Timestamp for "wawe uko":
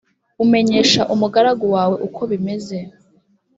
1.75-2.21